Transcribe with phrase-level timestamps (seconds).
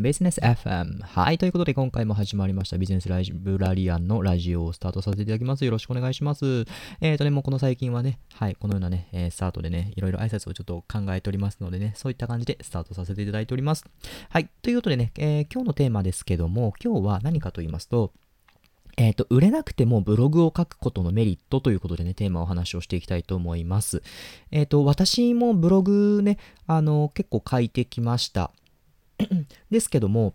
[0.00, 1.02] ビジネス FM。
[1.02, 1.38] はい。
[1.38, 5.64] ということで、今回も始まりましたビジネスライブラリアンのラジオをスタートさせていただきます。
[5.64, 6.66] よろしくお願いします。
[7.00, 13.84] えっ、ー、とね、もうこの最近はね、はい、このようなね、え、スタートでね、いろいろ挨拶をちょっと考えておりますのでね、そういった感じでスタートさせていただいております。
[14.30, 14.48] はい。
[14.62, 18.12] ということでね、えー、今日のテーマですけども、今日は何かと言いますと、
[18.96, 24.04] えっ、ー、と、売れなくてもブログを書くことのメリットということでね、テーマをお話をしていきたいと思います。
[24.52, 26.38] えっ、と、私もブログね、
[26.68, 28.52] あの、結構書いてきました。
[29.70, 30.34] ですけども、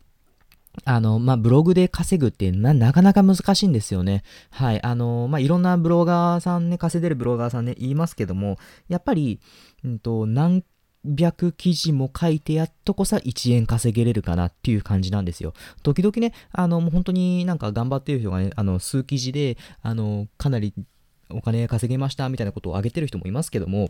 [0.85, 4.23] あの、まあ、ブログで稼ぐってな、なかなか難しいんですよね。
[4.49, 4.83] はい。
[4.83, 9.39] あの、まあ、いろんなブロガーさんね、稼いでるブロガーさんね、言いますけども、やっぱり、
[9.83, 10.63] うんと、何
[11.05, 15.53] 百記事も書いてやっとこさ1円稼げれるかなっていう感じなんですよ。
[15.83, 20.73] 時々ね、あの、もう本当になんか頑張ってる人がね、あの、数記事で、あの、かなり
[21.29, 23.89] お金稼げましたみたいなことを上げてる人もいますけども、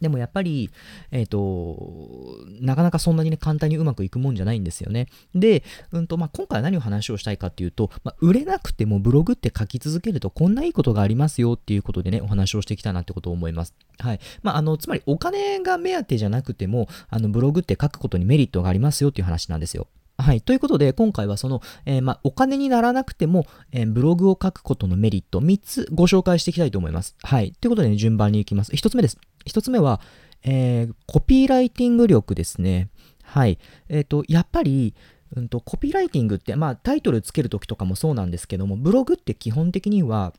[0.00, 0.70] でもやっぱり、
[1.10, 5.08] えっ、ー、と、なかなかそんなにね、簡単にうまくいくもんじゃないんですよね。
[5.34, 13.74] で、うんと、まあ、今回は何を話をしたいかっていうと、まあ、売れなくてもブログって書き続けるとこんないいことがありますよっていうことでね、お話をしてきたなってことを思います。
[13.98, 14.20] はい。
[14.42, 19.86] まあ、あの、つまりお金が目当てじゃなくても、あの、ブログって書くことにメリットがありますよっていう話なんですよ。
[20.16, 20.40] はい。
[20.40, 27.16] ということで、今回はその、えー、まあ、お金にならなくても、えー、ブログを書くことのメリット3つご紹介していきたいと思います。
[27.22, 27.52] はい。
[27.52, 28.72] ということで、ね、順番に行きます。
[28.72, 29.18] 1つ目です。
[29.46, 30.00] 1つ目は、
[30.42, 32.88] えー、コピーライティング力ですね。
[33.22, 33.58] はい。
[33.88, 34.94] えっ、ー、と、やっぱり、
[35.36, 40.34] うんと、コピーライティングって、まあ、タイトルつけるときとかもそうなんですけども、ブログって基本的には、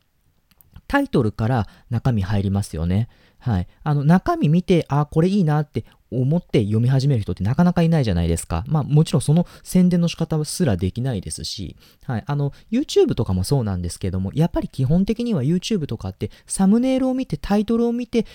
[0.88, 3.08] タイトルから中身入りますよね。
[3.38, 3.68] はい。
[3.82, 8.64] あの、中身見て、あ、これいいなって思って読み始める人ってなかなかいないじゃないですか。
[8.66, 12.24] まあもちろんその宣伝の仕方すらできないですし、はい。
[12.26, 18.26] あの、YouTube とかもそうなんですけども、やっぱり基本的には YouTube とかってサムネイルを見て、タイトルを見て、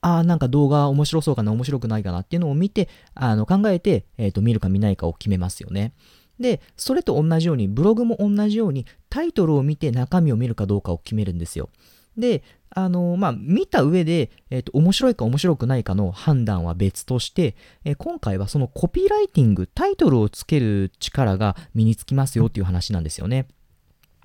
[0.00, 5.92] ああ、なんか動画面白そうかな、面白くないかなっていうのを見て、あの考えて、えっ、ー、と、見るか見ないかを決めますよね。
[6.38, 11.70] で、それと同じように、ブログも同じように、タイトルを見て中身を見るかどうかを決めるんですよ。
[12.16, 23.48] で、あのまあ、見た上で、えっ、ー、と、面白いか面白くないかの判断は別として、えー、今回はそのコピーライティング、タイトルをつける力が身につきますよっていう話なんですよね。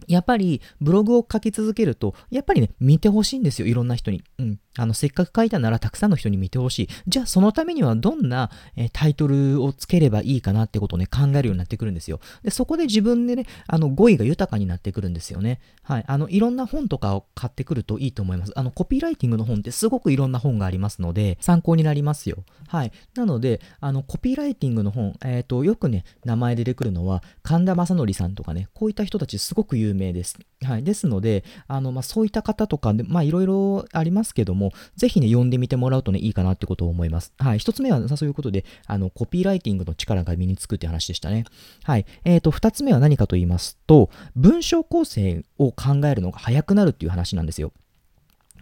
[0.08, 4.24] やっぱりブログを書き続けると、やっぱりね、見てほしいんですよ、いろんな人に。
[4.40, 4.60] うん。
[4.78, 6.90] あの、せっかく書いたならたくさんの人に見てほしい。
[7.08, 12.22] じゃあ、そのためにはどんな、えー、タイトルをつければいいかなってことをね、考えるようになってくるんですよ。
[12.44, 15.60] で、そこで自分でね、あの、語彙が豊かになってくるんですよね。
[15.84, 16.04] はい。
[16.08, 18.54] あの、いろんな本とかを買ってくるといいと思います。
[18.56, 22.44] あの、コピーライティングの本ってすごくいろんな本がありますので、参考になりますよ。
[22.68, 22.92] はい。
[23.16, 30.38] なので、あの、コピーライティングの本、えっ、ー、と、よくね、名前出てくるのは、神田正則さんとかね、こういった人たちすごく有名です。
[30.64, 30.84] はい。
[30.84, 37.34] ですので、あの、まあ、そういった方とかで、まあ、いろいろありますけども、もぜひね、読んでみてもらうとね、いいかなってことを思います。
[37.38, 37.60] はい。
[37.60, 41.46] 一つ目は、そういうことで、あの、コピーライティングの力が身につくって話でしたね。
[41.84, 42.06] はい。
[42.24, 47.72] えっ、ー、と、二つ目は何かと言いますと、文章構成を考えるのが早くなるっていう話なんですよ。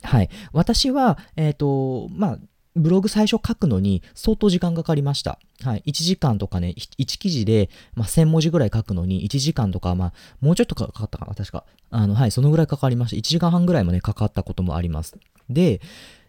[0.01, 0.29] はい。
[0.53, 2.39] 私は、えっ、ー、と、まあ、
[2.75, 5.39] ブログ最初書くのに相当時間かかりました。
[5.63, 5.83] はい。
[5.87, 11.65] 1時間とかね、1記事で、まあ、1000文字ぐらい書くのに1時間とか、まあ、もうちょっとかかったかな、確か。
[11.89, 13.17] あの、はい、そのぐらいかかりました。
[13.17, 15.17] 1時間半ぐらいもね、かかったこともあります。
[15.49, 15.81] で、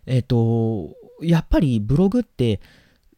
[0.07, 0.91] えっ、と、
[1.23, 2.61] やっぱりブログって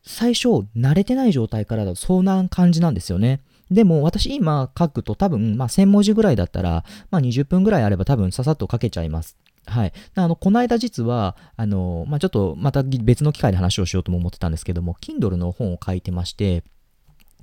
[0.02, 3.40] 最初慣れてない状態からだとそうな感じなんですよね。
[3.70, 9.36] でも私今書くと多分、まあ、1000文字ぐらいだったら、まあ、20分ぐらいあれば多分ささっと書けちゃいます。
[9.66, 9.92] はい。
[10.16, 16.64] あの、この間実は、あの、まあ、ちょっとまた別の機会で話をしようとも思ってたんですけども、Kindle の本を書いてまして、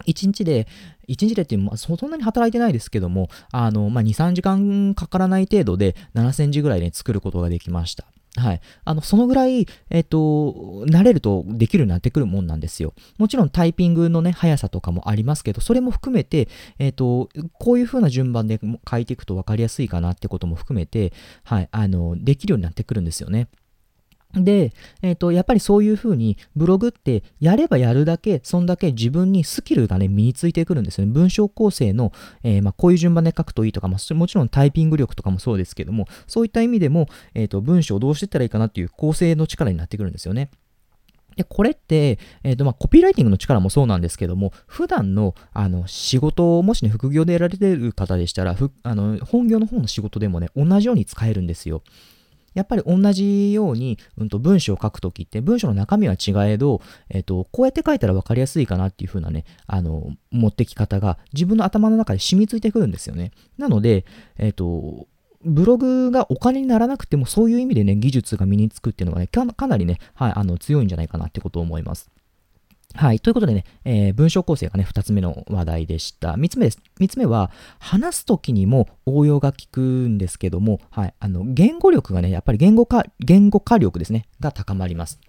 [0.05, 0.67] 1日で、
[1.07, 8.05] 1日でっていう、まあ、そんなに働いてないですけども、あの、まあ、2、3時間かからない程度で7000字ぐらいで、ね、作ることができました。
[8.39, 8.61] はい。
[8.85, 12.93] あの、そのぐらい、えっ、ー、と、慣れるとできるようになってくるもんなんですよ。
[13.17, 16.47] もちろんタイピングのね、速さとかもありますけど、それも含めて、
[16.79, 17.29] えっ、ー、と、
[17.59, 21.13] こういう風な順番で書いていくと分かりやすいかなってことも含めて、
[21.43, 23.47] はい、あの、できるようになってくるんですよね。
[24.35, 31.11] で、えっ、ー、と、やっぱりそういうふうに、ブログってやればやるだけ、そんだけ自分にスキルがね、身についてくるんですよね。
[31.11, 32.11] 文章構成の、
[32.43, 40.51] えー、まあ、こういう順番で書くといいとか、まあ、もちろんタイピング力とかもそうですけども、そういった意味でも、えっ、ー、と、文章をどうしていったらいいかなっていう構成の力になってくるんですよね。
[41.35, 51.81] で、これって、えっ、ー、と、まあ、コピーライティングの力もそうなんですけども、普段の、あの、仕事を、もしね、副業でやられてる方でしたら、あの、本業の方の仕事でもね、同じように使えるんですよ。
[52.53, 63.31] やっぱり同じように、うんと、文章を書くときって、文章の中身は違えど、えっ、と、こうやって書いたら分かりやすいかなっていう風なね、あの、持ってき方が自分の頭の中で染みついてくるんですよね。
[63.57, 64.05] なので、
[64.37, 65.07] えっ、と、
[65.43, 72.09] ブログがお金にならなくても、そういう意味でね、技術が身につくっていうのがね、かなりね、はい、あの、強いんじゃないかなってことを思います。
[72.95, 73.19] はい。
[73.19, 76.33] ということでね、えー、文章構成がね、2つ目の話題でした。
[76.33, 76.79] 3つ目です。
[76.99, 81.13] 3つ目は、話すときにも応用が効くんですけども、はい。
[81.19, 85.19] あの、言語力がね、やっぱり言語化、言語化力ですね、が高まります。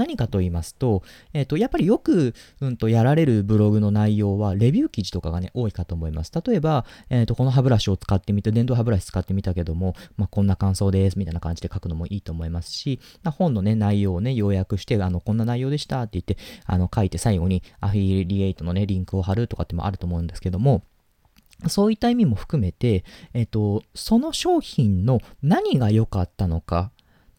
[0.00, 1.02] 何かと言いますと、
[1.34, 6.32] えっ、ー、と、やっぱりよく、うんと、やられるブログの内容は、レビュー記事とかがね、多いかと思います。
[6.46, 20.82] 例えば、えっ、ー、と、この歯ブラシを使ってみて、電動歯ブラシ使ってみたけども、まあ、こんな感想です、みたいな感じで書くのもいいと思いますし、まあ、本のね、内容をね、要約して、あの、こんな内容でしたって言って、あの、書いて最後にアフィリエイトのね、リンクを貼るとかってもあると思うんですけども、
[21.68, 23.04] そういった意味も含めて、
[23.34, 26.90] えっ、と、その商品の何が良かったのか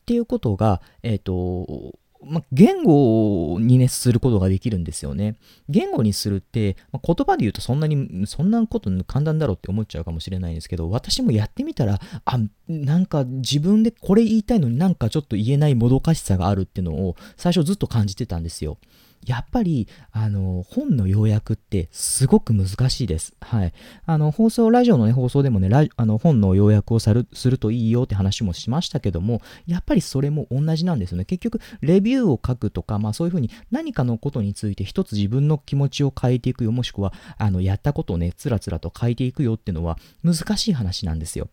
[0.01, 1.93] っていうことが、えっ、と、
[2.23, 5.35] ま言語にね、することができるんですよね。
[5.69, 18.77] 言語にするって、ま言葉で言うとそんなに、そんなこと簡単だろうって思っちゃうかもしれないんですけど、私もやってみたら、あ、なんか自分でこれ言いたいのになんかちょっと言えないもどかしさがあるっていうのを最初ずっと感じてたんですよ。
[19.25, 23.33] やっぱり、あの、本の要約ってすごく難しいです。
[23.39, 23.73] はい。
[24.05, 31.25] あの、放送、ラジオのね、放送でもね、ラあの本の要約をさるするといいよって話もしましたけども、やっぱりそれも同じなんですよね。
[31.25, 41.47] 結局、レビューを書くとか、まあそういうふうに何かのことについて一つ自分の気持ちを変えていくよ、もしくは、あの、やったことをね、つらつらと変えていくよっていうのは難しい話なんですよ。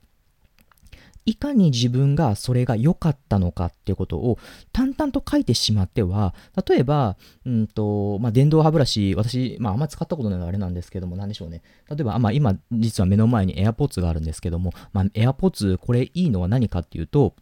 [1.28, 4.38] いかに自分がそれが良かったのかっていうことを
[4.72, 6.34] 淡々と書いてしまっては、
[6.66, 11.60] 例えば、うんと、まあ、電動歯ブラシ、私、まあ、あんまり使ったことないのはあれなんですけども、なんでしょうね。
[11.90, 17.34] 例えば、まあ、今、実は目の前に AirPods があるんですけども、まあ、AirPods、これいいのは何かっていうと、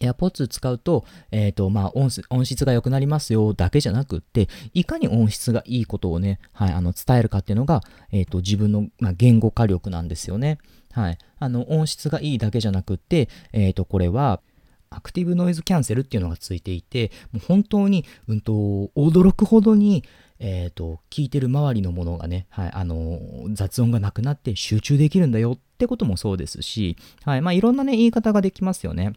[0.00, 10.58] AirPods 使うと、えっ、ー、と、まあ音、音質が良くなりますよだけじゃなくって、いかに音質がいいことをね、はい、あの、伝えるかっていうのが、えっ、ー、と、自分の、まあ、言語化力なんですよね。
[10.96, 11.18] はい。
[11.38, 14.40] あの、音質がいいだけじゃなくて、え、ー、と、これは、
[14.88, 18.52] アクティブノイズキャンセルっていうのがついていて、もう本当に、うんと、
[18.96, 20.04] 驚くほどに、
[20.38, 23.20] えっ、ー、と、聞いてる周りのものがね、はい、あの、
[23.52, 29.12] 雑音がなくなって集中できるんだよってこともそうですし、はい、まあいろんなね、言い方ができますよね。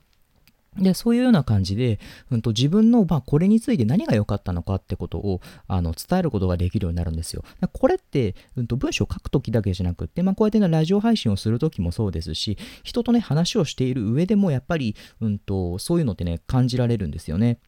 [0.77, 1.99] で、そういうような感じで、
[2.31, 7.43] うんと、自分の、まあ、これについて何が良かったのかってことを、あの、伝えることができるようになるんですよ。
[7.73, 17.59] これって、うんと、文章を書くときだけじゃなくって、まあ、こうやってね、ラジオ配信をするときもそうですし、人とね、話をしている上でも、やっぱり、うんと、そういうのってね、感じられるんですよね。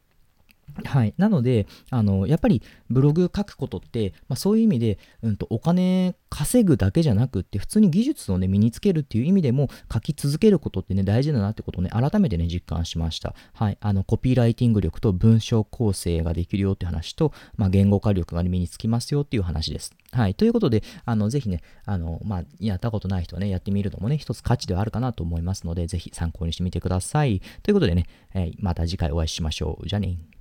[0.85, 1.13] はい。
[1.17, 13.35] なので、あの、やっぱりブログ書くことって、まあ、そういう意味で、うんと、お金稼ぐだけじゃなくって、普通に技術をね、身につけるっていう意味でも、書き続けることってね、大事だなってことをね、改めてね、実感しました。
[13.53, 13.77] はい。
[13.81, 19.93] あの、コピーライティング力と文章構成ができるよって話と、まあ、言語化力が、身につきますよっていう話です。
[20.11, 20.35] はい。
[20.35, 27.41] ということで、あの、ぜひね、あの、まあ、やったことない人はね、やってみるのもね、一つ価値ではあるかなと思いますので、ぜひ参考にしてみてください。
[27.61, 29.87] ということでね、えー、また次回お会いしましょう。
[29.87, 30.17] じゃあね。